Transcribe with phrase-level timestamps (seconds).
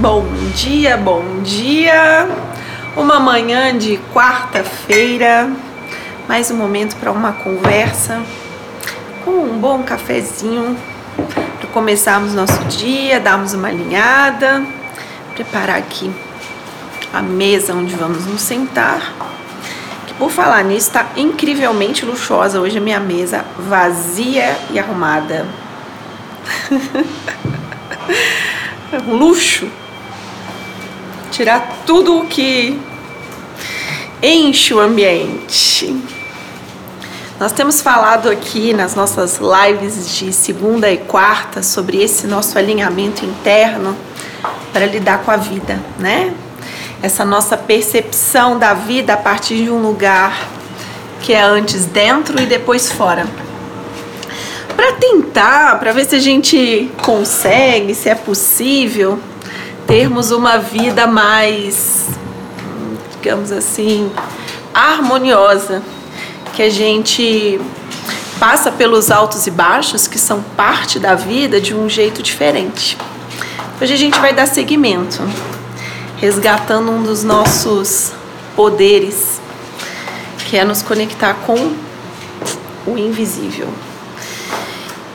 [0.00, 0.24] Bom
[0.54, 2.28] dia, bom dia.
[2.96, 5.50] Uma manhã de quarta-feira,
[6.28, 8.22] mais um momento para uma conversa
[9.24, 10.76] com um bom cafezinho
[11.16, 14.64] para começarmos nosso dia, darmos uma alinhada,
[15.34, 16.12] preparar aqui
[17.12, 19.00] a mesa onde vamos nos sentar.
[20.06, 25.44] Que por falar nisso, está incrivelmente luxuosa hoje a minha mesa, vazia e arrumada.
[29.04, 29.68] um luxo
[31.38, 32.76] tirar tudo o que
[34.20, 35.96] enche o ambiente.
[37.38, 43.24] Nós temos falado aqui nas nossas lives de segunda e quarta sobre esse nosso alinhamento
[43.24, 43.96] interno
[44.72, 46.34] para lidar com a vida, né?
[47.00, 50.44] Essa nossa percepção da vida a partir de um lugar
[51.20, 53.24] que é antes dentro e depois fora.
[54.74, 59.20] Para tentar, para ver se a gente consegue, se é possível,
[59.88, 62.10] termos uma vida mais,
[63.16, 64.12] digamos assim,
[64.74, 65.82] harmoniosa,
[66.54, 67.58] que a gente
[68.38, 72.98] passa pelos altos e baixos, que são parte da vida, de um jeito diferente.
[73.80, 75.22] Hoje a gente vai dar seguimento,
[76.18, 78.12] resgatando um dos nossos
[78.54, 79.40] poderes,
[80.50, 81.72] que é nos conectar com
[82.86, 83.68] o invisível.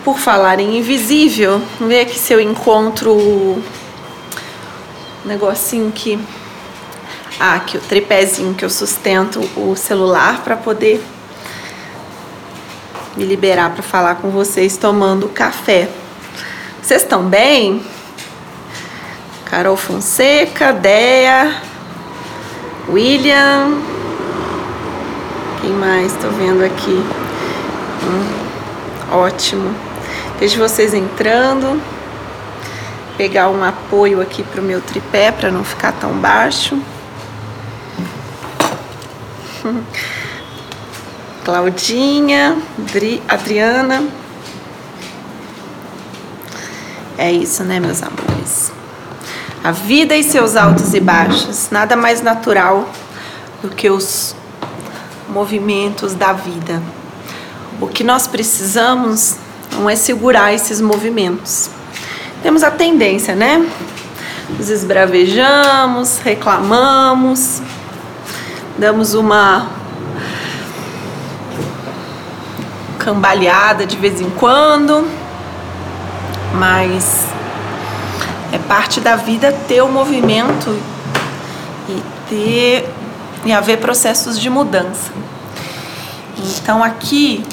[0.04, 3.62] Por falar em invisível, vê aqui se eu encontro
[5.26, 6.20] negocinho que
[7.40, 11.04] ah, aqui o tripézinho que eu sustento o celular para poder
[13.16, 15.90] me liberar para falar com vocês tomando café.
[16.82, 17.84] Vocês estão bem?
[19.46, 21.62] Carol Fonseca, Dea,
[22.90, 23.82] William.
[25.62, 26.14] Quem mais?
[26.14, 27.04] Estou vendo aqui.
[28.04, 29.74] Hum, ótimo.
[30.40, 31.82] Vejo vocês entrando
[33.18, 36.78] pegar um apoio aqui pro meu tripé para não ficar tão baixo.
[41.44, 42.58] Claudinha,
[43.28, 44.08] Adriana.
[47.18, 48.72] É isso, né, meus amores?
[49.64, 52.90] A vida e seus altos e baixos, nada mais natural
[53.62, 54.36] do que os
[55.30, 56.82] movimentos da vida.
[57.80, 59.38] O que nós precisamos
[59.72, 61.70] não é segurar esses movimentos
[62.44, 63.66] temos a tendência, né?
[64.60, 67.62] Nos esbravejamos, reclamamos,
[68.78, 69.70] damos uma
[73.00, 75.08] cambaleada de vez em quando,
[76.54, 77.26] mas
[78.52, 80.78] é parte da vida ter o movimento
[81.88, 82.90] e ter
[83.46, 85.12] e haver processos de mudança.
[86.38, 87.44] Então aqui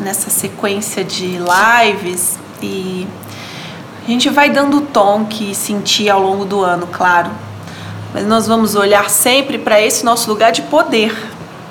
[0.00, 3.06] nessa sequência de lives e
[4.06, 7.30] a gente vai dando o tom que sentir ao longo do ano, claro.
[8.12, 11.16] Mas nós vamos olhar sempre para esse nosso lugar de poder,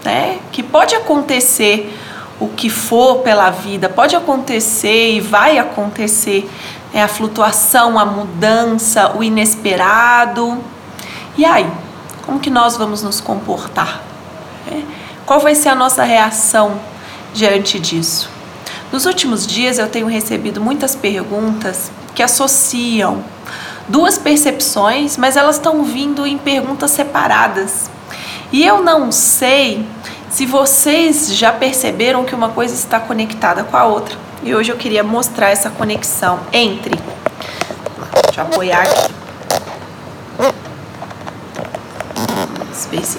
[0.03, 0.39] né?
[0.51, 1.97] Que pode acontecer
[2.39, 6.49] o que for pela vida, pode acontecer e vai acontecer
[6.93, 10.59] é a flutuação, a mudança, o inesperado.
[11.35, 11.67] E aí,
[12.23, 14.01] como que nós vamos nos comportar?
[14.71, 14.81] É?
[15.25, 16.79] Qual vai ser a nossa reação
[17.33, 18.29] diante disso?
[18.91, 23.23] Nos últimos dias eu tenho recebido muitas perguntas que associam
[23.87, 27.89] duas percepções, mas elas estão vindo em perguntas separadas.
[28.51, 29.85] E eu não sei
[30.29, 34.17] se vocês já perceberam que uma coisa está conectada com a outra.
[34.43, 36.95] E hoje eu queria mostrar essa conexão entre.
[38.25, 39.13] Deixa eu apoiar aqui.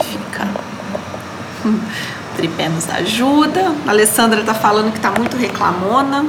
[0.05, 0.49] Fica.
[1.65, 3.75] O tripé nos ajuda.
[3.87, 6.27] A Alessandra tá falando que tá muito reclamona.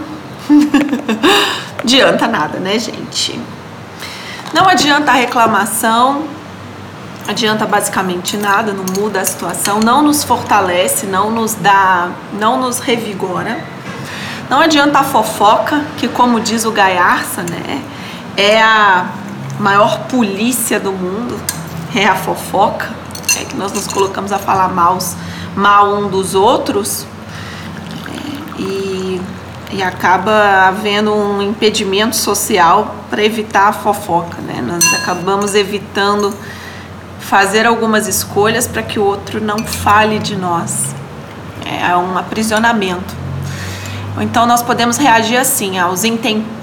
[1.79, 3.39] adianta nada, né, gente?
[4.53, 6.23] Não adianta a reclamação,
[7.27, 12.79] adianta basicamente nada, não muda a situação, não nos fortalece, não nos dá, não nos
[12.79, 13.59] revigora.
[14.49, 17.81] Não adianta a fofoca, que como diz o Gaiarsa, né,
[18.37, 19.07] é a
[19.59, 21.39] maior polícia do mundo,
[21.95, 22.89] é a fofoca,
[23.39, 25.15] é que nós nos colocamos a falar maus,
[25.55, 27.05] mal um dos outros.
[28.07, 29.04] É, e
[29.75, 34.63] e acaba havendo um impedimento social para evitar a fofoca, né?
[34.65, 36.33] Nós acabamos evitando
[37.19, 40.95] fazer algumas escolhas para que o outro não fale de nós.
[41.65, 43.13] É um aprisionamento.
[44.21, 46.03] Então nós podemos reagir assim aos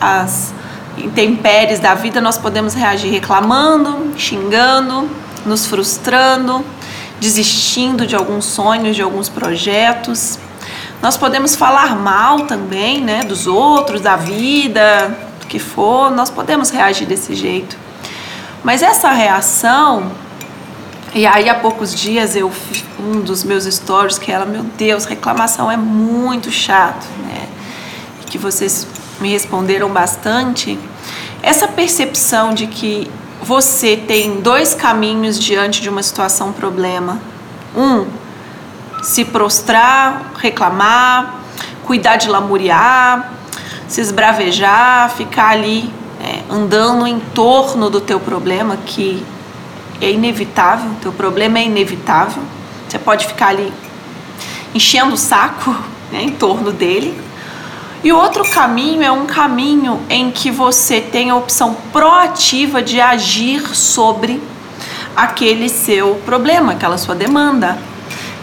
[0.00, 0.54] as
[0.96, 5.06] intempéries da vida, nós podemos reagir reclamando, xingando,
[5.44, 6.64] nos frustrando,
[7.20, 10.38] desistindo de alguns sonhos, de alguns projetos
[11.02, 16.70] nós podemos falar mal também, né, dos outros, da vida, do que for, nós podemos
[16.70, 17.76] reagir desse jeito.
[18.62, 20.12] Mas essa reação,
[21.12, 22.52] e aí há poucos dias eu
[23.00, 27.48] um dos meus stories que era, meu Deus, reclamação é muito chato, né?
[28.22, 28.86] E que vocês
[29.20, 30.78] me responderam bastante.
[31.42, 33.10] Essa percepção de que
[33.42, 37.20] você tem dois caminhos diante de uma situação problema.
[37.76, 38.06] Um,
[39.02, 41.40] se prostrar, reclamar,
[41.84, 43.32] cuidar de lamuriar,
[43.88, 49.22] se esbravejar, ficar ali é, andando em torno do teu problema, que
[50.00, 52.42] é inevitável, teu problema é inevitável.
[52.88, 53.72] Você pode ficar ali
[54.72, 55.70] enchendo o saco
[56.12, 57.20] né, em torno dele.
[58.04, 63.00] E o outro caminho é um caminho em que você tem a opção proativa de
[63.00, 64.42] agir sobre
[65.14, 67.78] aquele seu problema, aquela sua demanda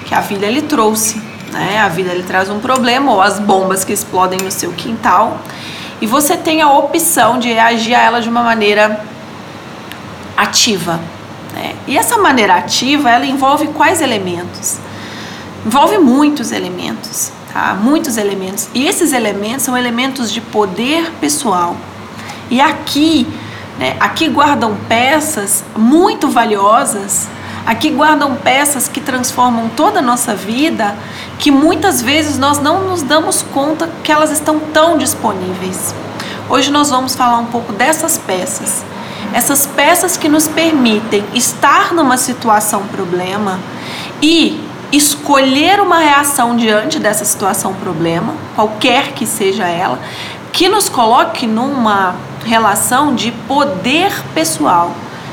[0.09, 1.21] que a vida lhe trouxe.
[1.51, 1.79] Né?
[1.79, 5.39] A vida lhe traz um problema ou as bombas que explodem no seu quintal
[6.01, 9.05] e você tem a opção de reagir a ela de uma maneira
[10.35, 10.99] ativa.
[11.53, 11.75] Né?
[11.87, 14.79] E essa maneira ativa, ela envolve quais elementos?
[15.63, 17.77] Envolve muitos elementos, tá?
[17.79, 18.69] Muitos elementos.
[18.73, 21.75] E esses elementos são elementos de poder pessoal.
[22.49, 23.27] E aqui,
[23.77, 27.27] né, aqui guardam peças muito valiosas
[27.65, 30.95] Aqui guardam peças que transformam toda a nossa vida,
[31.37, 35.93] que muitas vezes nós não nos damos conta que elas estão tão disponíveis.
[36.49, 38.83] Hoje nós vamos falar um pouco dessas peças.
[39.33, 43.59] Essas peças que nos permitem estar numa situação problema
[44.21, 44.59] e
[44.91, 49.99] escolher uma reação diante dessa situação problema, qualquer que seja ela,
[50.51, 54.91] que nos coloque numa relação de poder pessoal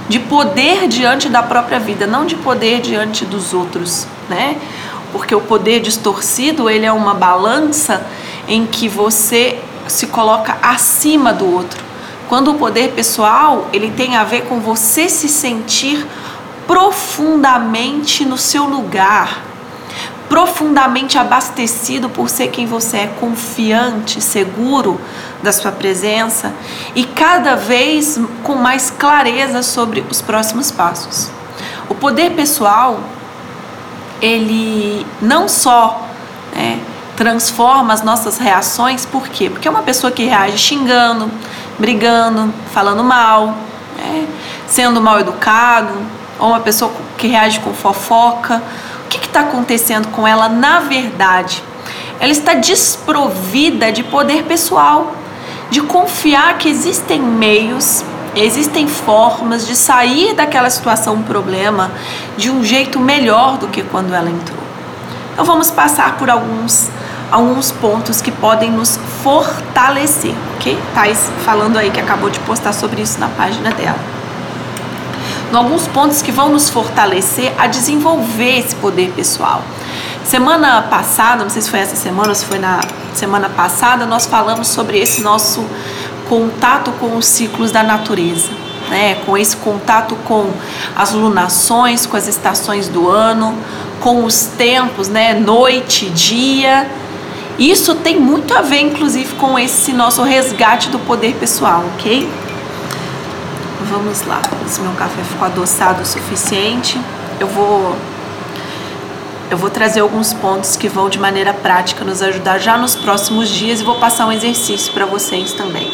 [0.08, 4.56] de poder diante da própria vida, não de poder diante dos outros, né?
[5.12, 8.06] Porque o poder distorcido, ele é uma balança
[8.46, 9.58] em que você
[9.88, 11.84] se coloca acima do outro.
[12.28, 16.04] Quando o poder pessoal, ele tem a ver com você se sentir
[16.66, 19.42] profundamente no seu lugar,
[20.28, 25.00] profundamente abastecido por ser quem você é, confiante, seguro
[25.46, 26.52] da sua presença
[26.94, 31.30] e cada vez com mais clareza sobre os próximos passos.
[31.88, 33.00] O poder pessoal,
[34.20, 36.06] ele não só
[36.54, 36.80] né,
[37.16, 39.48] transforma as nossas reações, por quê?
[39.48, 41.30] Porque é uma pessoa que reage xingando,
[41.78, 43.56] brigando, falando mal,
[43.96, 44.26] né,
[44.66, 45.94] sendo mal educado,
[46.38, 48.60] ou uma pessoa que reage com fofoca
[49.06, 51.62] o que está acontecendo com ela na verdade?
[52.18, 55.14] Ela está desprovida de poder pessoal,
[55.76, 58.02] de confiar que existem meios,
[58.34, 61.90] existem formas de sair daquela situação, problema,
[62.34, 64.58] de um jeito melhor do que quando ela entrou.
[65.34, 66.88] Então vamos passar por alguns
[67.30, 70.78] alguns pontos que podem nos fortalecer, ok?
[70.94, 73.98] Thais falando aí que acabou de postar sobre isso na página dela
[75.52, 79.62] alguns pontos que vão nos fortalecer a desenvolver esse poder pessoal.
[80.26, 82.80] Semana passada, não sei se foi essa semana ou se foi na
[83.14, 85.64] semana passada, nós falamos sobre esse nosso
[86.28, 88.50] contato com os ciclos da natureza,
[88.90, 89.14] né?
[89.24, 90.50] Com esse contato com
[90.96, 93.56] as lunações, com as estações do ano,
[94.00, 95.32] com os tempos, né?
[95.32, 96.90] Noite, dia.
[97.56, 102.28] Isso tem muito a ver, inclusive, com esse nosso resgate do poder pessoal, ok?
[103.92, 104.42] Vamos lá.
[104.66, 107.00] Se meu café ficou adoçado o suficiente,
[107.38, 107.96] eu vou
[109.50, 113.48] eu vou trazer alguns pontos que vão de maneira prática nos ajudar já nos próximos
[113.48, 115.92] dias e vou passar um exercício para vocês também.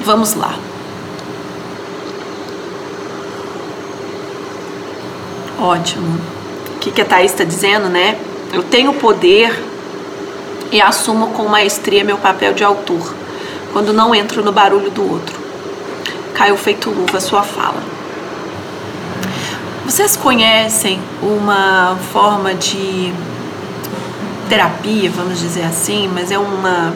[0.00, 0.58] Vamos lá.
[5.60, 6.18] Ótimo.
[6.76, 8.18] O que, que a Thaís está dizendo, né?
[8.52, 9.62] Eu tenho poder
[10.72, 13.14] e assumo com maestria meu papel de autor
[13.72, 15.38] quando não entro no barulho do outro.
[16.32, 17.97] Caiu feito luva sua fala.
[19.88, 23.10] Vocês conhecem uma forma de
[24.46, 26.92] terapia, vamos dizer assim, mas é uma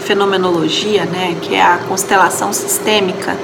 [0.00, 3.38] fenomenologia, né, que é a constelação sistêmica.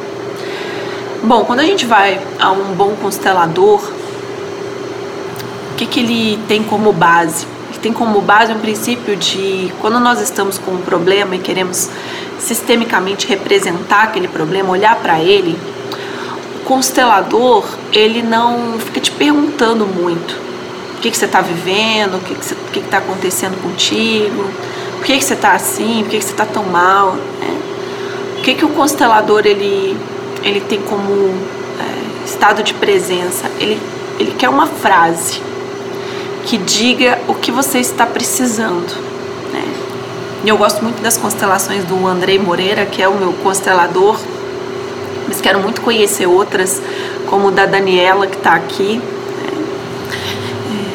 [1.23, 3.81] Bom, quando a gente vai a um bom constelador,
[5.73, 7.47] o que, que ele tem como base?
[7.71, 11.89] Ele tem como base um princípio de quando nós estamos com um problema e queremos
[12.41, 15.57] sistemicamente representar aquele problema, olhar para ele,
[16.69, 20.37] constelador ele não fica te perguntando muito
[20.99, 24.45] o que, que você está vivendo, o que está que que, que acontecendo contigo,
[24.97, 27.13] por que, que você está assim, por que, que você está tão mal.
[27.13, 27.59] Né?
[28.39, 29.97] O que, que o constelador ele,
[30.43, 31.13] ele tem como
[31.81, 33.51] é, estado de presença?
[33.59, 33.81] Ele,
[34.19, 35.41] ele quer uma frase
[36.45, 38.93] que diga o que você está precisando.
[39.53, 39.65] Né?
[40.45, 44.19] E eu gosto muito das constelações do Andrei Moreira, que é o meu constelador,
[45.29, 46.83] mas quero muito conhecer outras,
[47.27, 49.01] como da Daniela, que está aqui.
[49.45, 50.89] É,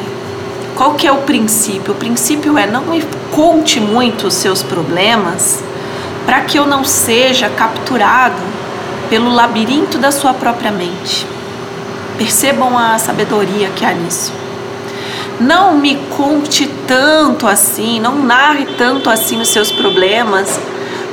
[0.74, 1.92] qual que é o princípio?
[1.92, 5.62] O princípio é não me conte muito os seus problemas
[6.26, 8.42] para que eu não seja capturado
[9.08, 11.26] pelo labirinto da sua própria mente.
[12.18, 14.32] Percebam a sabedoria que há nisso.
[15.38, 20.58] Não me conte tanto assim, não narre tanto assim os seus problemas,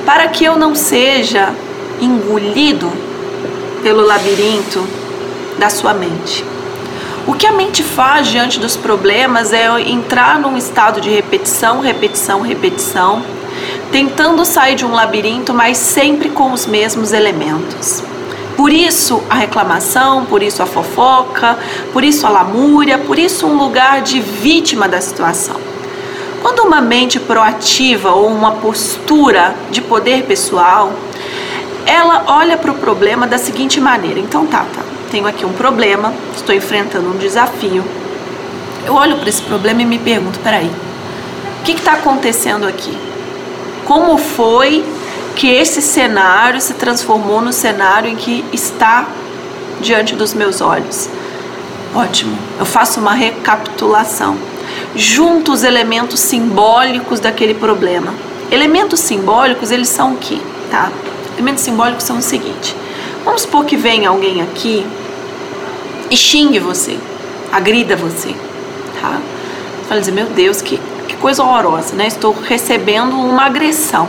[0.06, 1.54] para que eu não seja
[2.00, 2.92] engolido
[3.82, 4.86] pelo labirinto
[5.58, 6.46] da sua mente.
[7.28, 12.42] O que a mente faz diante dos problemas é entrar num estado de repetição, repetição,
[12.42, 13.22] repetição,
[13.92, 18.04] tentando sair de um labirinto, mas sempre com os mesmos elementos.
[18.58, 21.58] Por isso a reclamação, por isso a fofoca,
[21.94, 25.56] por isso a lamúria, por isso um lugar de vítima da situação.
[26.42, 30.92] Quando uma mente proativa ou uma postura de poder pessoal,
[31.86, 36.14] ela olha para o problema da seguinte maneira: então tá, tá, tenho aqui um problema,
[36.36, 37.84] estou enfrentando um desafio.
[38.86, 40.72] Eu olho para esse problema e me pergunto: peraí,
[41.60, 42.98] o que está acontecendo aqui?
[43.86, 44.84] Como foi
[45.36, 49.08] que esse cenário se transformou no cenário em que está
[49.82, 51.10] diante dos meus olhos.
[51.94, 54.38] Ótimo, eu faço uma recapitulação.
[54.96, 58.14] Junto os elementos simbólicos daquele problema.
[58.52, 60.38] Elementos simbólicos, eles são o quê?
[60.70, 60.92] Tá?
[61.34, 62.76] Elementos simbólicos são o seguinte:
[63.24, 64.86] vamos supor que vem alguém aqui
[66.10, 66.98] e xingue você,
[67.52, 68.36] agrida você,
[69.02, 69.20] tá?
[69.82, 72.08] Você fala dizer, meu Deus, que, que coisa horrorosa, né?
[72.08, 74.08] Estou recebendo uma agressão.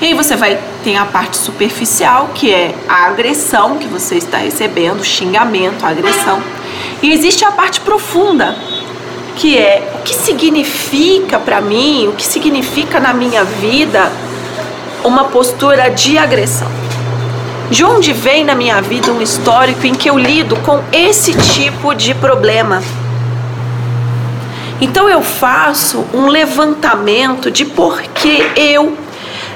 [0.00, 4.38] E aí você vai tem a parte superficial, que é a agressão que você está
[4.38, 6.42] recebendo, xingamento, agressão.
[7.02, 8.56] E existe a parte profunda,
[9.36, 14.10] que é o que significa para mim, o que significa na minha vida
[15.04, 16.68] uma postura de agressão.
[17.70, 21.94] De onde vem na minha vida um histórico em que eu lido com esse tipo
[21.94, 22.82] de problema?
[24.80, 28.96] Então eu faço um levantamento de por que eu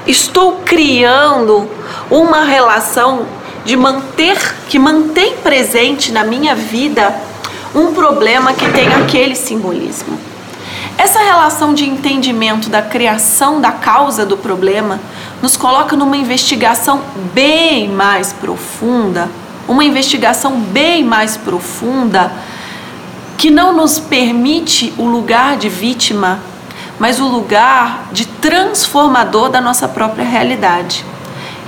[0.07, 1.69] estou criando
[2.09, 3.25] uma relação
[3.65, 4.37] de manter,
[4.69, 7.13] que mantém presente na minha vida
[7.73, 10.17] um problema que tem aquele simbolismo.
[10.97, 14.99] Essa relação de entendimento da criação da causa do problema
[15.41, 17.01] nos coloca numa investigação
[17.33, 19.29] bem mais profunda,
[19.67, 22.31] uma investigação bem mais profunda
[23.37, 26.39] que não nos permite o lugar de vítima
[26.99, 31.03] mas o lugar de transformador da nossa própria realidade.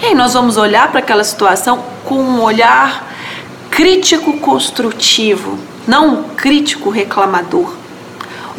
[0.02, 3.08] E aí nós vamos olhar para aquela situação com um olhar
[3.70, 5.58] crítico construtivo,
[5.88, 7.74] não um crítico reclamador.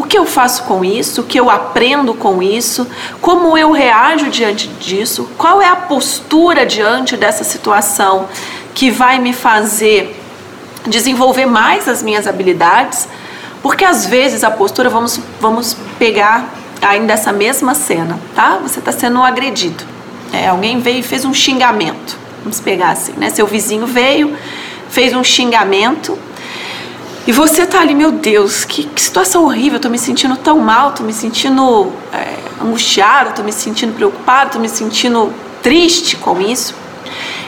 [0.08, 1.20] Que eu faço com isso?
[1.20, 2.86] O que eu aprendo com isso?
[3.20, 5.28] Como eu reajo diante disso?
[5.36, 8.28] Qual é a postura diante dessa situação
[8.74, 10.18] que vai me fazer
[10.86, 13.08] desenvolver mais as minhas habilidades?
[13.62, 18.58] Porque às vezes a postura, vamos, vamos pegar ainda essa mesma cena, tá?
[18.62, 19.84] Você está sendo agredido.
[20.32, 22.16] É, alguém veio e fez um xingamento.
[22.42, 23.30] Vamos pegar assim, né?
[23.30, 24.36] Seu vizinho veio,
[24.88, 26.18] fez um xingamento.
[27.28, 30.58] E você tá ali, meu Deus, que, que situação horrível, eu tô me sentindo tão
[30.60, 35.30] mal, tô me sentindo é, angustiado, tô me sentindo preocupado, tô me sentindo
[35.62, 36.74] triste com isso.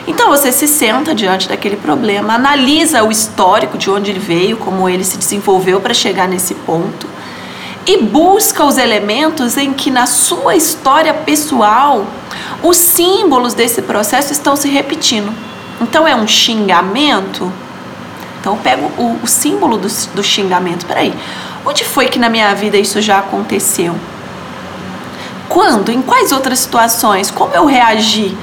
[0.05, 4.87] Então você se senta diante daquele problema, analisa o histórico de onde ele veio, como
[4.87, 7.07] ele se desenvolveu para chegar nesse ponto
[7.87, 12.05] e busca os elementos em que na sua história pessoal
[12.61, 15.33] os símbolos desse processo estão se repetindo.
[15.81, 17.51] Então é um xingamento.
[18.41, 20.85] Então eu pego o, o símbolo do, do xingamento.
[20.87, 21.13] Peraí,
[21.63, 23.95] onde foi que na minha vida isso já aconteceu?
[25.47, 25.91] Quando?
[25.91, 27.29] Em quais outras situações?
[27.29, 28.35] Como eu reagi?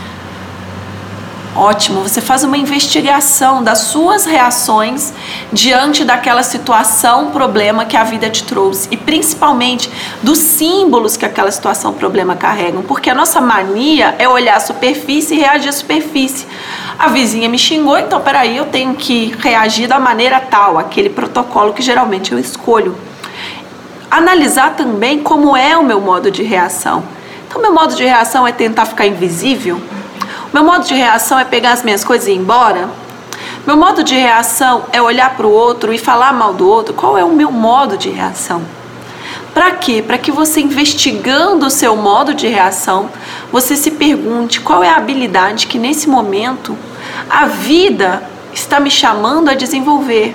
[1.57, 5.13] Ótimo, você faz uma investigação das suas reações
[5.53, 9.91] diante daquela situação, problema que a vida te trouxe e principalmente
[10.23, 15.35] dos símbolos que aquela situação, problema carregam, porque a nossa mania é olhar a superfície
[15.35, 16.47] e reagir à superfície.
[16.99, 21.73] A vizinha me xingou, então peraí, eu tenho que reagir da maneira tal, aquele protocolo
[21.73, 22.97] que geralmente eu escolho.
[24.11, 27.05] Analisar também como é o meu modo de reação.
[27.47, 29.81] Então, meu modo de reação é tentar ficar invisível
[30.51, 32.89] meu modo de reação é pegar as minhas coisas e ir embora?
[33.67, 36.95] Meu modo de reação é olhar para o outro e falar mal do outro?
[36.95, 38.63] Qual é o meu modo de reação?
[39.53, 40.03] Para quê?
[40.05, 43.11] Para que você investigando o seu modo de reação,
[43.53, 46.75] você se pergunte qual é a habilidade que nesse momento
[47.29, 48.23] a vida
[48.53, 50.35] está me chamando a desenvolver.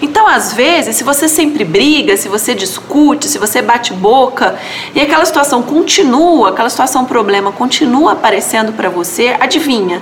[0.00, 4.56] Então, às vezes, se você sempre briga, se você discute, se você bate boca
[4.94, 10.00] e aquela situação continua, aquela situação problema continua aparecendo para você, adivinha?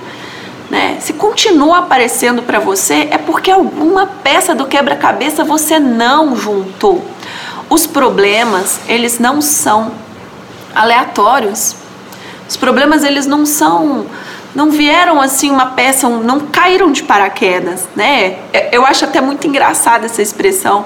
[0.69, 0.97] Né?
[0.99, 7.03] Se continua aparecendo para você, é porque alguma peça do quebra-cabeça você não juntou.
[7.69, 9.91] Os problemas, eles não são
[10.75, 11.75] aleatórios.
[12.47, 14.05] Os problemas, eles não são
[14.57, 18.37] não vieram assim uma peça, não caíram de paraquedas, né?
[18.51, 20.83] É, eu acho até muito engraçada essa expressão.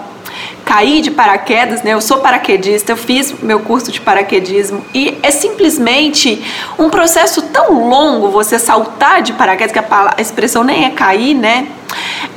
[0.65, 1.93] Cair de paraquedas, né?
[1.93, 6.43] Eu sou paraquedista, eu fiz meu curso de paraquedismo e é simplesmente
[6.77, 11.33] um processo tão longo você saltar de paraquedas, que a, a expressão nem é cair,
[11.33, 11.69] né?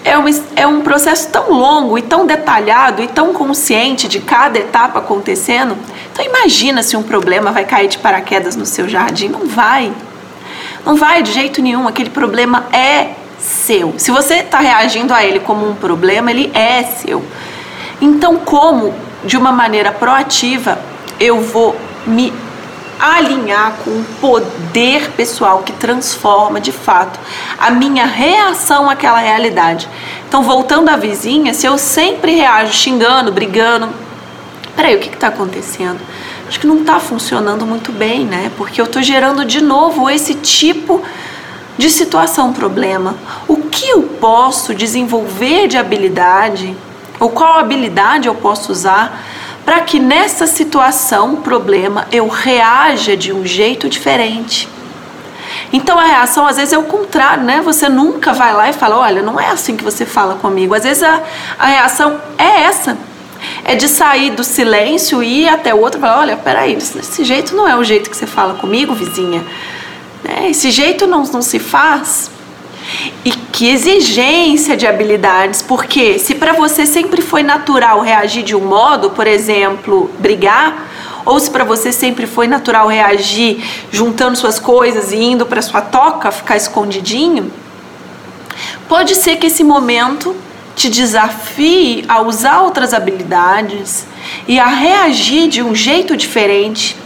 [0.04, 4.60] É um, é um processo tão longo e tão detalhado e tão consciente de cada
[4.60, 5.76] etapa acontecendo.
[6.12, 9.92] Então imagina se um problema vai cair de paraquedas no seu jardim, não vai.
[10.84, 13.94] Não vai de jeito nenhum, aquele problema é seu.
[13.98, 17.24] Se você está reagindo a ele como um problema, ele é seu.
[18.00, 20.78] Então, como de uma maneira proativa
[21.18, 21.76] eu vou
[22.06, 22.32] me
[22.98, 27.18] alinhar com o poder pessoal que transforma de fato
[27.58, 29.88] a minha reação àquela realidade.
[30.28, 33.88] Então, voltando à vizinha, se eu sempre reajo xingando, brigando,
[34.76, 36.00] peraí, o que está acontecendo?
[36.48, 38.50] Acho que não está funcionando muito bem, né?
[38.56, 41.02] Porque eu estou gerando de novo esse tipo
[41.76, 43.16] de situação, problema.
[43.48, 46.76] O que eu posso desenvolver de habilidade,
[47.18, 49.24] ou qual habilidade eu posso usar
[49.64, 54.68] para que nessa situação, problema, eu reaja de um jeito diferente?
[55.72, 57.60] Então a reação às vezes é o contrário, né?
[57.62, 60.74] Você nunca vai lá e fala: olha, não é assim que você fala comigo.
[60.74, 61.22] Às vezes a,
[61.58, 62.96] a reação é essa
[63.64, 67.24] é de sair do silêncio e ir até o outro e falar: olha, peraí, esse
[67.24, 69.44] jeito não é o jeito que você fala comigo, vizinha.
[70.22, 70.50] Né?
[70.50, 72.30] Esse jeito não, não se faz.
[73.24, 78.60] E que exigência de habilidades, porque se para você sempre foi natural reagir de um
[78.60, 80.90] modo, por exemplo, brigar,
[81.24, 85.80] ou se para você sempre foi natural reagir juntando suas coisas e indo para sua
[85.80, 87.50] toca, ficar escondidinho,
[88.86, 90.36] pode ser que esse momento
[90.74, 94.06] te desafie a usar outras habilidades
[94.48, 96.96] e a reagir de um jeito diferente,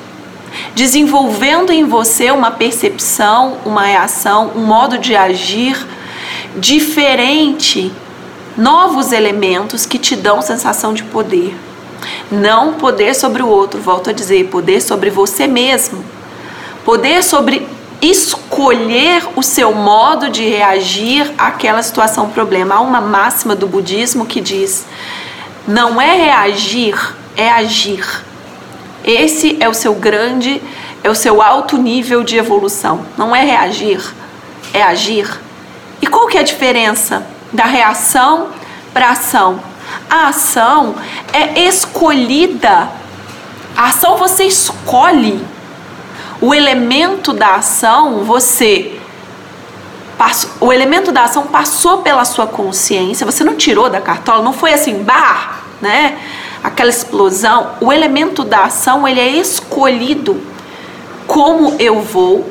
[0.74, 5.87] desenvolvendo em você uma percepção, uma reação, um modo de agir
[6.57, 7.92] diferente,
[8.57, 11.54] novos elementos que te dão sensação de poder.
[12.31, 16.04] Não poder sobre o outro, volto a dizer, poder sobre você mesmo.
[16.85, 17.66] Poder sobre
[18.00, 22.76] escolher o seu modo de reagir àquela situação problema.
[22.76, 24.87] Há uma máxima do budismo que diz:
[25.66, 26.96] não é reagir,
[27.37, 28.06] é agir.
[29.04, 30.62] Esse é o seu grande,
[31.02, 33.04] é o seu alto nível de evolução.
[33.16, 34.02] Não é reagir,
[34.72, 35.28] é agir.
[36.00, 38.48] E qual que é a diferença da reação
[38.92, 39.61] para a ação?
[40.08, 40.94] A ação
[41.32, 42.88] é escolhida.
[43.76, 45.44] A ação você escolhe
[46.40, 48.98] o elemento da ação, você
[50.61, 54.72] o elemento da ação passou pela sua consciência, você não tirou da cartola, não foi
[54.72, 56.18] assim, bar, né?
[56.62, 57.70] Aquela explosão.
[57.81, 60.42] O elemento da ação, ele é escolhido
[61.24, 62.51] como eu vou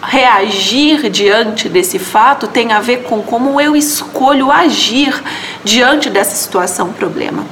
[0.00, 5.20] reagir diante desse fato tem a ver com como eu escolho agir
[5.64, 7.44] diante dessa situação problema.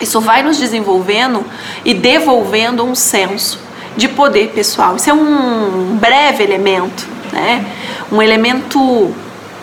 [0.00, 1.44] Isso vai nos desenvolvendo
[1.84, 3.58] e devolvendo um senso
[3.96, 4.96] de poder pessoal.
[4.96, 7.64] Isso é um breve elemento, né?
[8.10, 9.14] Um elemento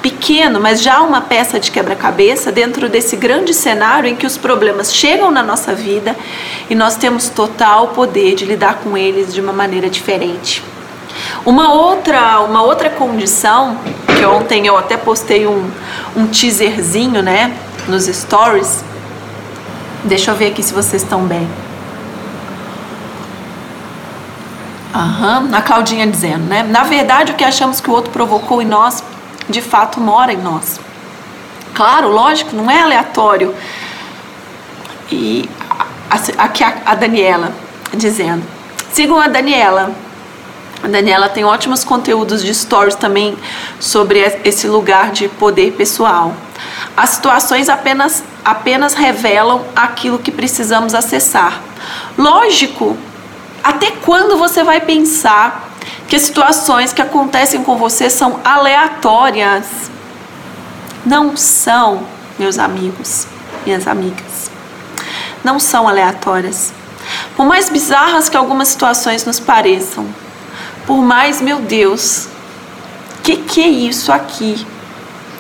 [0.02, 4.94] pequeno, mas já uma peça de quebra-cabeça dentro desse grande cenário em que os problemas
[4.94, 6.16] chegam na nossa vida
[6.70, 10.64] e nós temos total poder de lidar com eles de uma maneira diferente.
[11.46, 13.78] Uma outra, uma outra condição,
[14.18, 15.70] que ontem eu até postei um,
[16.16, 17.56] um teaserzinho, né,
[17.88, 18.84] nos stories.
[20.04, 21.48] Deixa eu ver aqui se vocês estão bem.
[24.94, 26.64] Aham, a Claudinha dizendo, né?
[26.64, 29.04] Na verdade, o que achamos que o outro provocou em nós,
[29.50, 30.80] de fato mora em nós.
[31.74, 33.56] Claro, lógico, não é aleatório.
[35.10, 35.50] E
[36.38, 37.54] aqui a, a Daniela
[37.94, 38.44] dizendo.
[38.92, 39.92] Sigam a Daniela.
[40.84, 43.38] A Daniela tem ótimos conteúdos de stories também
[43.80, 46.34] sobre esse lugar de poder pessoal.
[46.98, 51.62] As situações apenas, apenas revelam aquilo que precisamos acessar.
[52.18, 52.98] Lógico
[53.64, 55.70] até quando você vai pensar
[56.08, 59.66] que as situações que acontecem com você são aleatórias?
[61.06, 62.04] Não são,
[62.38, 63.28] meus amigos,
[63.66, 64.52] minhas amigas.
[65.44, 66.74] Não são aleatórias.
[67.36, 70.06] Por mais bizarras que algumas situações nos pareçam,
[70.86, 72.28] por mais, meu Deus,
[73.24, 74.66] que que é isso aqui?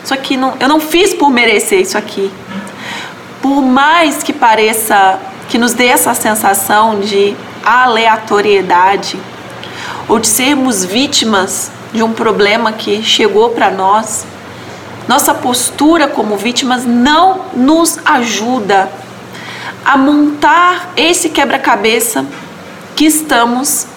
[0.03, 2.31] Isso aqui não, eu não fiz por merecer isso aqui.
[3.41, 9.19] por mais que pareça que nos dê essa sensação de aleatoriedade
[10.07, 14.25] ou de sermos vítimas de um problema que chegou para nós,
[15.07, 18.91] nossa postura como vítimas não nos ajuda
[19.83, 22.25] a montar esse quebra-cabeça
[22.95, 23.87] que estamos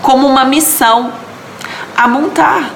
[0.00, 1.12] como uma missão
[1.96, 2.70] a montar.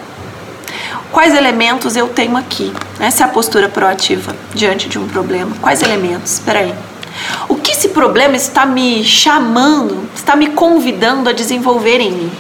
[1.12, 2.72] Quais elementos eu tenho aqui?
[3.00, 5.54] Essa é a postura proativa diante de um problema.
[5.60, 6.34] Quais elementos?
[6.34, 6.74] Espera aí.
[7.48, 12.32] O que esse problema está me chamando, está me convidando a desenvolver em mim?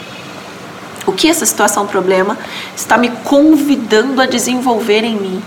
[1.06, 2.36] O que essa situação problema
[2.74, 5.42] está me convidando a desenvolver em mim?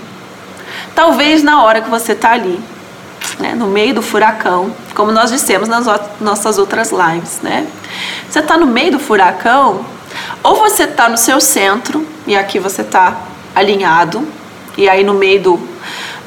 [0.96, 2.60] Talvez na hora que você está ali,
[3.39, 5.86] né, no meio do furacão, como nós dissemos nas
[6.20, 7.68] nossas outras lives, né?
[8.30, 9.86] Você está no meio do furacão,
[10.44, 13.18] ou você está no seu centro e aqui você está
[13.56, 14.26] alinhado
[14.78, 15.69] e aí no meio do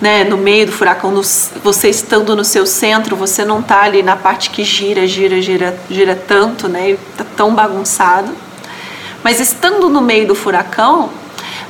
[0.03, 4.03] né, no meio do furacão, no, você estando no seu centro, você não está ali
[4.03, 8.33] na parte que gira, gira, gira, gira tanto, né, tá tão bagunçado.
[9.23, 11.09] Mas estando no meio do furacão,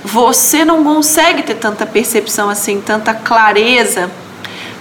[0.02, 4.10] você não consegue ter tanta percepção assim, tanta clareza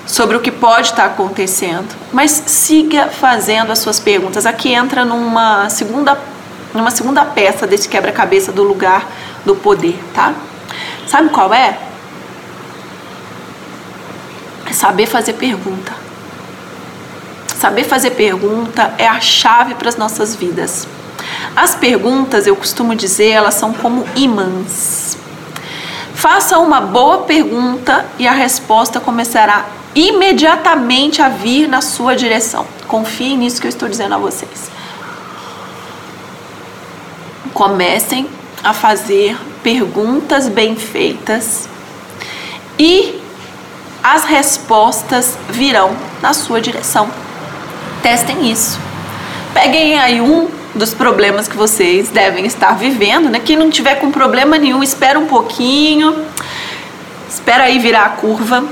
[0.08, 1.94] sobre o que pode estar acontecendo.
[2.14, 4.46] Mas siga fazendo as suas perguntas.
[4.46, 6.18] Aqui entra numa segunda,
[6.74, 9.06] numa segunda peça desse quebra-cabeça do lugar
[9.46, 10.34] do poder, tá?
[11.06, 11.91] Sabe qual é?
[14.72, 15.92] É saber fazer pergunta.
[17.60, 20.88] Saber fazer pergunta é a chave para as nossas vidas.
[21.54, 25.18] As perguntas, eu costumo dizer, elas são como imãs.
[26.16, 32.66] Faça uma boa pergunta e a resposta começará imediatamente a vir na sua direção.
[32.88, 34.72] Confie nisso que eu estou dizendo a vocês.
[37.54, 38.26] Comecem
[38.64, 41.68] a fazer perguntas bem feitas
[42.80, 43.20] e
[44.04, 47.10] as respostas virão na sua direção.
[48.02, 48.80] Testem isso.
[49.54, 53.40] Peguem aí um dos problemas que vocês devem estar vivendo, né?
[53.40, 56.26] Quem não tiver com problema nenhum, espera um pouquinho,
[57.30, 58.64] espera aí virar a curva.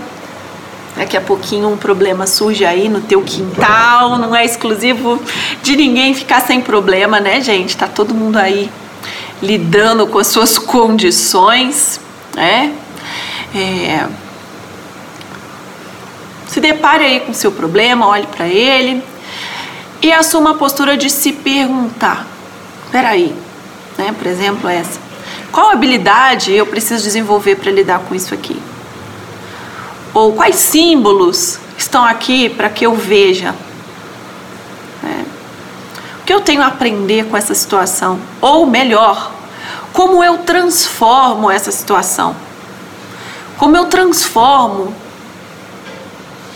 [0.96, 5.22] Daqui a pouquinho um problema surge aí no teu quintal, não é exclusivo
[5.62, 7.78] de ninguém ficar sem problema, né, gente?
[7.78, 8.70] Tá todo mundo aí
[9.42, 12.02] lidando com as suas condições,
[12.36, 12.74] né?
[13.54, 14.08] É...
[16.50, 19.04] Se depare aí com o seu problema, olhe para ele,
[20.02, 22.26] e assuma a postura de se perguntar:
[22.92, 23.36] peraí,
[23.96, 24.16] né?
[24.18, 25.00] Por exemplo, essa.
[25.52, 28.60] Qual habilidade eu preciso desenvolver para lidar com isso aqui?
[30.12, 33.54] Ou quais símbolos estão aqui para que eu veja?
[35.04, 35.24] É.
[36.20, 38.20] O que eu tenho a aprender com essa situação?
[38.42, 39.32] Ou melhor,
[39.94, 42.36] como eu transformo essa situação?
[43.56, 44.96] Como eu transformo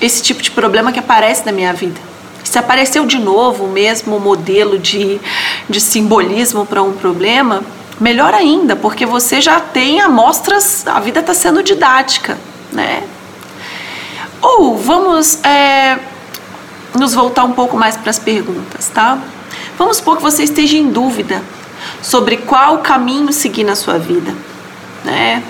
[0.04, 2.00] esse tipo de problema que aparece na minha vida?
[2.44, 5.20] Se apareceu de novo o mesmo modelo de,
[5.70, 7.64] de simbolismo para um problema,
[8.00, 12.38] melhor ainda, porque você já tem amostras, a vida está sendo didática,
[12.72, 13.04] né?
[14.42, 15.98] Ou vamos é,
[16.94, 19.18] nos voltar um pouco mais para as perguntas, tá?
[19.78, 21.42] Vamos supor que você esteja em dúvida
[22.02, 24.36] sobre qual caminho seguir na sua vida,
[25.04, 25.42] né?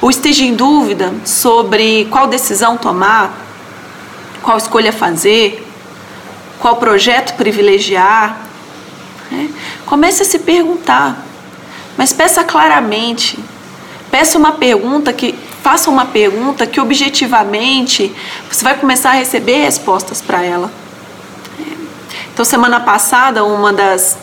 [0.00, 3.34] Ou esteja em dúvida sobre qual decisão tomar,
[4.42, 5.66] qual escolha fazer,
[6.58, 8.38] qual projeto privilegiar.
[9.30, 9.50] Né?
[9.86, 11.24] Comece a se perguntar,
[11.96, 13.38] mas peça claramente.
[14.10, 18.14] Peça uma pergunta que faça uma pergunta que objetivamente
[18.50, 20.70] você vai começar a receber respostas para ela.
[22.32, 24.18] Então semana passada uma das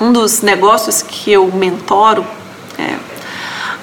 [0.00, 2.24] um dos negócios que eu mentoro
[2.78, 2.96] é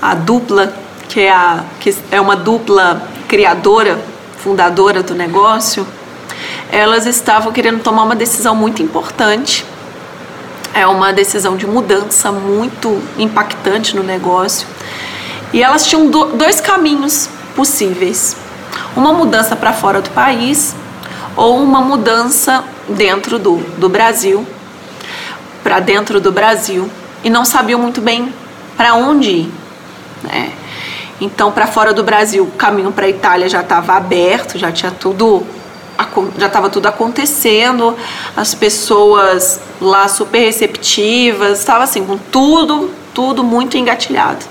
[0.01, 0.73] a dupla
[1.09, 4.14] que é a que é uma dupla criadora
[4.45, 5.87] fundadora do negócio
[6.71, 9.65] elas estavam querendo tomar uma decisão muito importante.
[10.71, 14.67] É uma decisão de mudança muito impactante no negócio.
[15.51, 18.35] E elas tinham dois caminhos possíveis:
[18.95, 20.75] uma mudança para fora do país
[21.35, 24.45] ou uma mudança dentro do, do Brasil,
[25.63, 26.89] para dentro do Brasil.
[27.23, 28.31] E não sabiam muito bem
[28.77, 29.51] para onde ir.
[30.21, 30.51] Né?
[31.19, 34.91] Então, para fora do Brasil, o caminho para a Itália já estava aberto, já tinha
[34.91, 35.45] tudo
[36.37, 37.95] já estava tudo acontecendo,
[38.35, 44.45] as pessoas lá super receptivas, estava assim, com tudo, tudo muito engatilhado.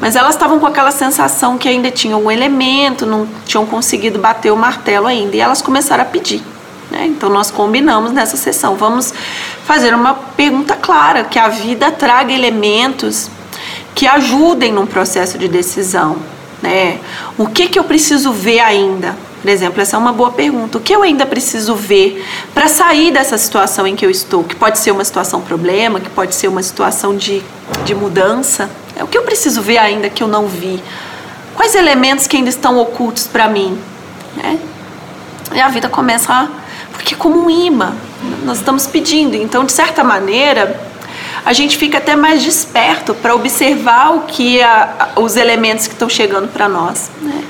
[0.00, 4.50] Mas elas estavam com aquela sensação que ainda tinham um elemento, não tinham conseguido bater
[4.50, 6.42] o martelo ainda, e elas começaram a pedir.
[6.90, 7.06] Né?
[7.06, 9.14] Então nós combinamos nessa sessão, vamos
[9.64, 13.30] fazer uma pergunta clara, que a vida traga elementos
[13.94, 16.16] que ajudem no processo de decisão.
[16.62, 16.98] Né?
[17.36, 19.16] O que, que eu preciso ver ainda?
[19.42, 20.78] Por exemplo, essa é uma boa pergunta.
[20.78, 22.24] O que eu ainda preciso ver
[22.54, 24.44] para sair dessa situação em que eu estou?
[24.44, 27.42] Que pode ser uma situação problema, que pode ser uma situação de,
[27.84, 28.70] de mudança.
[28.94, 30.80] É o que eu preciso ver ainda que eu não vi.
[31.56, 33.76] Quais elementos que ainda estão ocultos para mim?
[34.36, 34.58] Né?
[35.52, 36.48] E a vida começa a.
[36.92, 37.94] Porque, como um imã,
[38.44, 39.34] nós estamos pedindo.
[39.34, 40.80] Então, de certa maneira,
[41.44, 46.08] a gente fica até mais desperto para observar o que a, os elementos que estão
[46.08, 47.10] chegando para nós.
[47.20, 47.42] Né?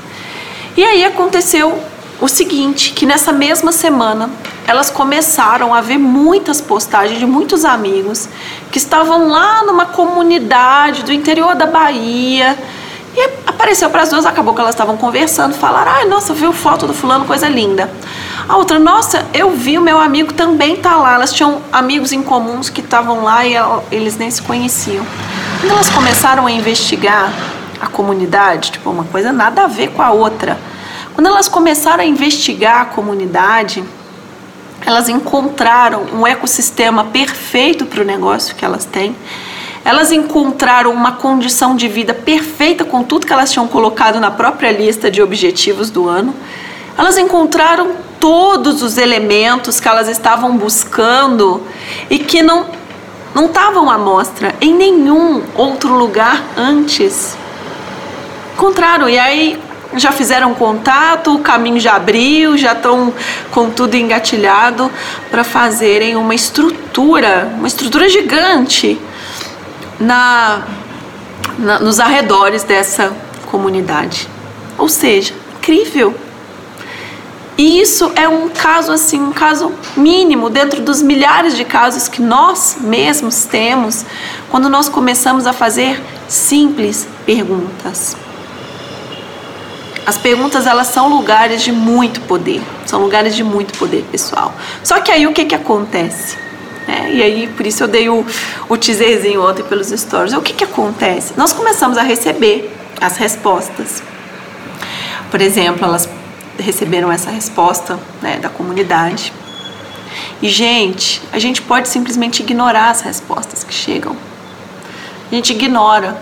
[0.77, 1.79] E aí aconteceu
[2.21, 4.31] o seguinte, que nessa mesma semana
[4.67, 8.29] elas começaram a ver muitas postagens de muitos amigos
[8.71, 12.57] que estavam lá numa comunidade do interior da Bahia.
[13.15, 16.87] E apareceu para as duas, acabou que elas estavam conversando, falaram: "Ai, nossa, viu foto
[16.87, 17.91] do fulano, coisa linda".
[18.53, 21.15] A outra: "Nossa, eu vi o meu amigo também tá lá".
[21.15, 23.55] Elas tinham amigos em comuns que estavam lá e
[23.91, 25.07] eles nem se conheciam.
[25.59, 27.33] Quando elas começaram a investigar
[27.81, 30.59] a comunidade, tipo, uma coisa nada a ver com a outra.
[31.15, 33.83] Quando elas começaram a investigar a comunidade,
[34.85, 39.17] elas encontraram um ecossistema perfeito para o negócio que elas têm.
[39.83, 44.71] Elas encontraram uma condição de vida perfeita com tudo que elas tinham colocado na própria
[44.71, 46.35] lista de objetivos do ano.
[46.99, 51.61] Elas encontraram todos os elementos que elas estavam buscando
[52.09, 52.67] e que não
[53.35, 57.37] não estavam à mostra em nenhum outro lugar antes
[58.55, 59.09] encontraram.
[59.09, 59.59] E aí
[59.97, 63.13] já fizeram contato, o caminho já abriu, já estão
[63.51, 64.89] com tudo engatilhado
[65.29, 69.01] para fazerem uma estrutura, uma estrutura gigante
[69.99, 70.63] na,
[71.59, 73.13] na, nos arredores dessa
[73.51, 74.29] comunidade.
[74.79, 76.15] Ou seja, incrível.
[77.57, 82.23] E isso é um caso assim, um caso mínimo dentro dos milhares de casos que
[82.23, 84.07] nós mesmos temos
[84.51, 88.17] quando nós começamos a fazer simples perguntas.
[90.07, 94.55] As perguntas elas são lugares de muito poder, são lugares de muito poder pessoal.
[94.83, 96.37] Só que aí o que que acontece?
[96.89, 98.27] É, e aí por isso eu dei o,
[98.69, 100.33] o teaserzinho ontem pelos stories.
[100.33, 101.35] O que que acontece?
[101.37, 104.03] Nós começamos a receber as respostas.
[105.31, 106.09] Por exemplo, elas
[106.59, 109.33] receberam essa resposta né, da comunidade.
[110.41, 114.17] E gente, a gente pode simplesmente ignorar as respostas que chegam.
[115.31, 116.21] A gente ignora.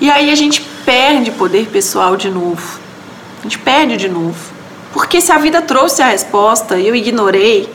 [0.00, 2.78] E aí a gente perde poder pessoal de novo.
[3.40, 4.38] A gente perde de novo.
[4.92, 7.68] Porque se a vida trouxe a resposta e eu ignorei,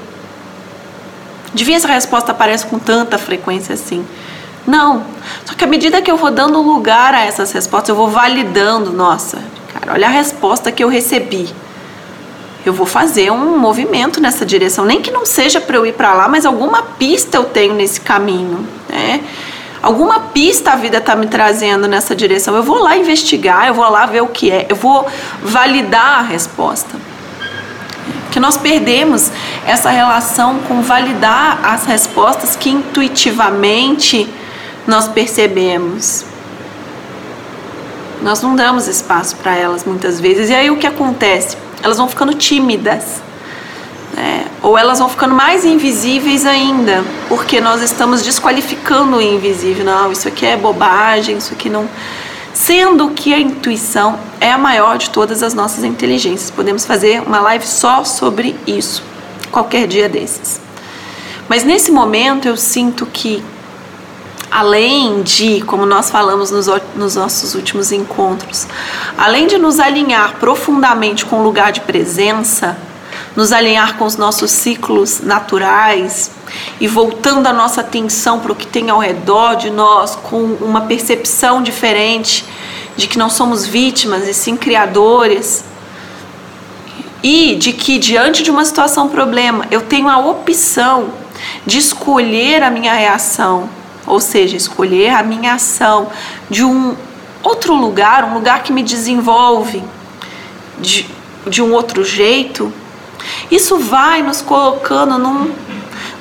[1.53, 4.05] devia essa resposta aparece com tanta frequência assim.
[4.65, 5.03] Não.
[5.45, 8.91] Só que à medida que eu vou dando lugar a essas respostas, eu vou validando,
[8.91, 9.39] nossa,
[9.81, 11.49] cara, olha a resposta que eu recebi.
[12.63, 16.13] Eu vou fazer um movimento nessa direção, nem que não seja para eu ir para
[16.13, 19.21] lá, mas alguma pista eu tenho nesse caminho, né?
[19.81, 22.55] alguma pista a vida está me trazendo nessa direção.
[22.55, 25.07] Eu vou lá investigar, eu vou lá ver o que é, eu vou
[25.41, 26.95] validar a resposta.
[28.31, 29.31] Que nós perdemos
[29.65, 34.29] essa relação com validar as respostas que intuitivamente
[34.87, 36.25] nós percebemos.
[38.21, 40.49] Nós não damos espaço para elas muitas vezes.
[40.49, 41.57] E aí o que acontece?
[41.83, 43.21] Elas vão ficando tímidas
[44.13, 44.45] né?
[44.61, 49.85] Ou elas vão ficando mais invisíveis ainda, porque nós estamos desqualificando o invisível.
[49.85, 51.89] Não, isso aqui é bobagem, isso aqui não.
[52.53, 56.51] Sendo que a intuição é a maior de todas as nossas inteligências.
[56.51, 59.03] Podemos fazer uma live só sobre isso,
[59.51, 60.59] qualquer dia desses.
[61.47, 63.43] Mas nesse momento eu sinto que,
[64.51, 68.67] além de, como nós falamos nos, nos nossos últimos encontros,
[69.17, 72.77] além de nos alinhar profundamente com o lugar de presença,
[73.33, 76.31] nos alinhar com os nossos ciclos naturais
[76.81, 80.81] e voltando a nossa atenção para o que tem ao redor de nós com uma
[80.81, 82.43] percepção diferente
[82.97, 85.63] de que não somos vítimas e sim criadores.
[87.23, 91.09] E de que diante de uma situação problema, eu tenho a opção
[91.65, 93.69] de escolher a minha reação,
[94.11, 96.09] ou seja, escolher a minha ação
[96.49, 96.97] de um
[97.41, 99.81] outro lugar, um lugar que me desenvolve
[100.77, 101.09] de,
[101.47, 102.73] de um outro jeito,
[103.49, 105.53] isso vai nos colocando num,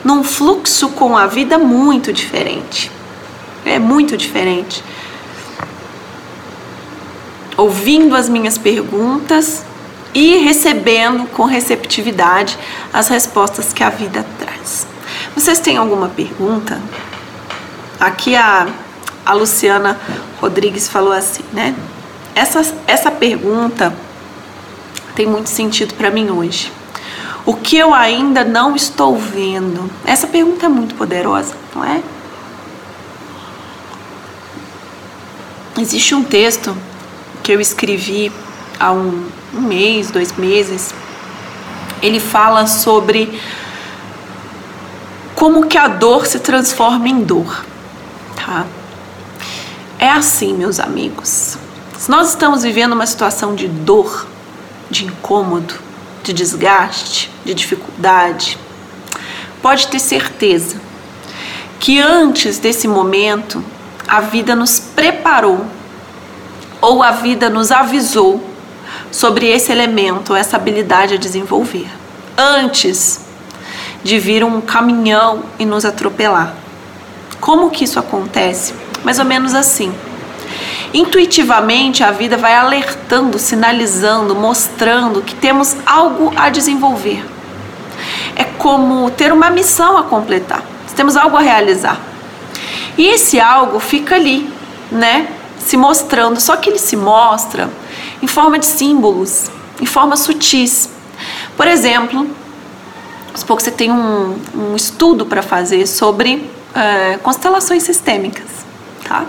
[0.05, 2.93] num fluxo com a vida muito diferente.
[3.65, 4.85] É muito diferente.
[7.57, 9.65] Ouvindo as minhas perguntas
[10.15, 12.57] e recebendo com receptividade
[12.93, 14.87] as respostas que a vida traz.
[15.35, 16.81] Vocês têm alguma pergunta?
[18.01, 18.67] Aqui a,
[19.27, 20.01] a Luciana
[20.41, 21.75] Rodrigues falou assim, né?
[22.35, 23.93] Essa, essa pergunta
[25.15, 26.73] tem muito sentido para mim hoje.
[27.45, 29.91] O que eu ainda não estou vendo?
[30.07, 32.03] Essa pergunta é muito poderosa, não é?
[35.79, 36.77] Existe um texto
[37.43, 38.33] que eu escrevi
[38.79, 40.95] há um, um mês, dois meses,
[42.03, 43.41] ele fala sobre
[45.35, 47.65] como que a dor se transforma em dor,
[48.51, 48.67] tá?
[49.97, 51.57] É assim, meus amigos.
[51.97, 54.27] Se nós estamos vivendo uma situação de dor,
[54.91, 55.75] de incômodo,
[56.25, 58.59] de desgaste, de dificuldade,
[59.63, 60.81] pode ter certeza
[61.79, 63.63] que antes desse momento
[64.09, 65.65] a vida nos preparou
[66.81, 68.45] ou a vida nos avisou
[69.13, 71.89] sobre esse elemento, essa habilidade a desenvolver.
[72.37, 73.21] Antes
[74.03, 76.60] de vir um caminhão e nos atropelar.
[77.41, 78.75] Como que isso acontece?
[79.03, 79.93] Mais ou menos assim.
[80.93, 87.25] Intuitivamente a vida vai alertando, sinalizando, mostrando que temos algo a desenvolver.
[88.35, 90.63] É como ter uma missão a completar.
[90.97, 91.99] Temos algo a realizar.
[92.99, 94.53] E esse algo fica ali,
[94.93, 95.29] né?
[95.59, 97.71] Se mostrando, só que ele se mostra
[98.21, 99.51] em forma de símbolos,
[99.81, 100.91] em formas sutis.
[101.57, 102.27] Por exemplo,
[103.35, 108.49] supor que você tem um, um estudo para fazer sobre é, constelações sistêmicas,
[109.07, 109.25] tá?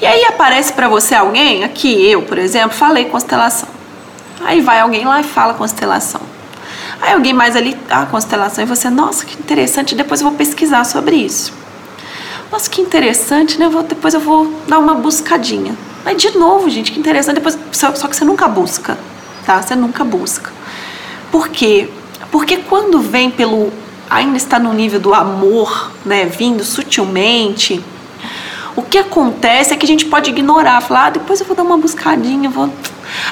[0.00, 3.68] E aí aparece para você alguém, aqui eu, por exemplo, falei constelação.
[4.44, 6.20] Aí vai alguém lá e fala constelação.
[7.00, 10.84] Aí alguém mais ali, ah, constelação, e você, nossa, que interessante, depois eu vou pesquisar
[10.84, 11.52] sobre isso.
[12.50, 13.66] Nossa, que interessante, né?
[13.66, 15.74] Eu vou, depois eu vou dar uma buscadinha.
[16.04, 18.98] Mas de novo, gente, que interessante, depois, só, só que você nunca busca,
[19.46, 19.60] tá?
[19.60, 20.52] Você nunca busca.
[21.30, 21.88] Por quê?
[22.30, 23.72] Porque quando vem pelo
[24.08, 27.82] ainda está no nível do amor, né, vindo sutilmente,
[28.76, 31.62] o que acontece é que a gente pode ignorar, falar, ah, depois eu vou dar
[31.62, 32.72] uma buscadinha, vou.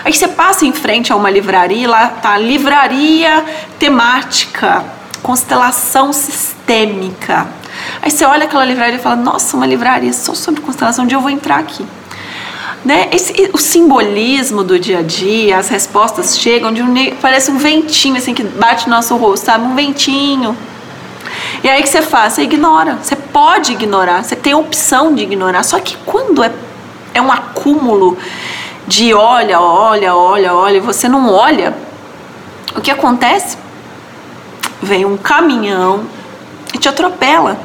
[0.04, 3.44] Aí você passa em frente a uma livraria, lá tá livraria
[3.78, 4.84] temática,
[5.20, 7.48] constelação sistêmica.
[8.00, 11.16] Aí você olha aquela livraria e fala, nossa, uma livraria só sobre constelação, um dia
[11.16, 11.84] eu vou entrar aqui.
[12.84, 13.08] Né?
[13.12, 18.16] Esse, o simbolismo do dia a dia, as respostas chegam de um parece um ventinho
[18.16, 19.64] assim que bate no nosso rosto, sabe?
[19.64, 20.56] Um ventinho.
[21.62, 22.32] E aí que você faz?
[22.32, 22.98] Você ignora.
[23.00, 25.62] Você pode ignorar, você tem a opção de ignorar.
[25.62, 26.50] Só que quando é,
[27.14, 28.18] é um acúmulo
[28.86, 31.72] de olha, olha, olha, olha, e você não olha,
[32.74, 33.56] o que acontece?
[34.82, 36.04] Vem um caminhão
[36.74, 37.60] e te atropela.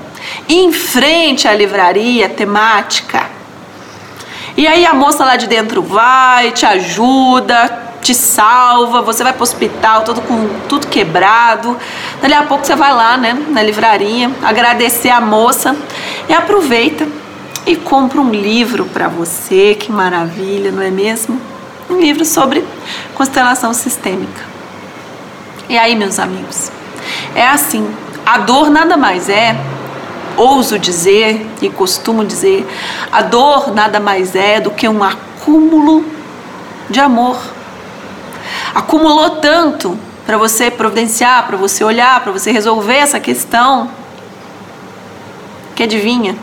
[0.47, 3.36] Em frente à livraria temática
[4.57, 9.43] e aí a moça lá de dentro vai, te ajuda, te salva, você vai pro
[9.43, 11.77] hospital todo com tudo quebrado.
[12.19, 15.75] Dali a pouco você vai lá, né, na livraria, agradecer a moça
[16.27, 17.07] e aproveita
[17.67, 19.75] e compra um livro para você.
[19.79, 21.39] Que maravilha, não é mesmo?
[21.87, 22.65] Um livro sobre
[23.13, 24.41] constelação sistêmica.
[25.69, 26.71] E aí, meus amigos,
[27.35, 27.87] é assim,
[28.25, 29.55] a dor nada mais é
[30.37, 32.65] ouso dizer e costumo dizer,
[33.11, 36.05] a dor nada mais é do que um acúmulo
[36.89, 37.37] de amor.
[38.73, 43.89] Acumulou tanto para você providenciar, para você olhar, para você resolver essa questão,
[45.75, 46.35] que adivinha?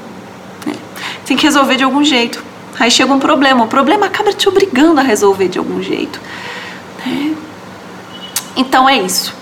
[1.26, 2.42] Tem que resolver de algum jeito.
[2.78, 6.20] Aí chega um problema, o problema acaba te obrigando a resolver de algum jeito.
[7.04, 7.34] Né?
[8.56, 9.34] Então é isso.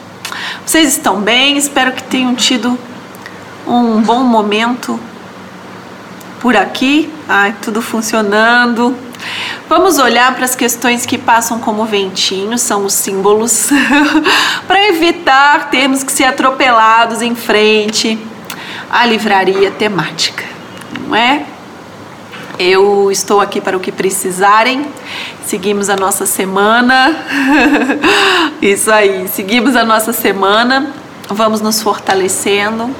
[0.64, 1.56] Vocês estão bem?
[1.56, 2.78] Espero que tenham tido
[3.66, 4.98] um bom momento
[6.40, 8.96] por aqui, ai, tudo funcionando.
[9.68, 13.70] Vamos olhar para as questões que passam como ventinho, são os símbolos,
[14.66, 18.18] para evitar termos que ser atropelados em frente
[18.90, 20.44] à livraria temática,
[21.06, 21.44] não é?
[22.58, 24.86] Eu estou aqui para o que precisarem.
[25.46, 27.16] Seguimos a nossa semana.
[28.60, 30.92] Isso aí, seguimos a nossa semana.
[31.28, 32.94] Vamos nos fortalecendo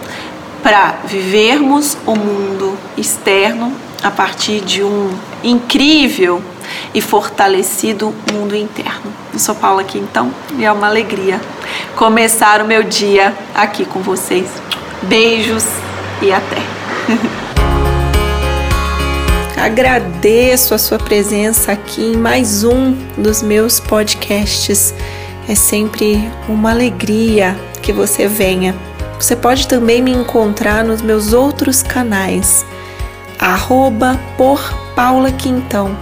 [0.62, 3.72] para vivermos o mundo externo
[4.02, 5.10] a partir de um
[5.42, 6.42] incrível
[6.94, 9.12] e fortalecido mundo interno.
[9.32, 11.40] Eu sou Paula aqui então e é uma alegria
[11.96, 14.48] começar o meu dia aqui com vocês.
[15.02, 15.64] Beijos
[16.20, 16.58] e até.
[19.60, 24.94] Agradeço a sua presença aqui em mais um dos meus podcasts.
[25.48, 28.74] É sempre uma alegria que você venha
[29.22, 32.66] você pode também me encontrar nos meus outros canais,
[33.38, 34.60] arroba por
[34.96, 35.96] Paula Quintão.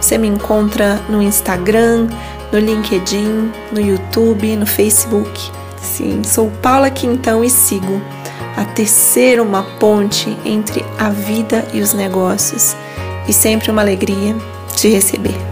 [0.00, 2.06] Você me encontra no Instagram,
[2.52, 5.50] no LinkedIn, no YouTube, no Facebook.
[5.76, 8.00] Sim, sou Paula Quintão e sigo
[8.56, 12.76] a tecer uma ponte entre a vida e os negócios.
[13.26, 14.36] E sempre uma alegria
[14.76, 15.51] te receber.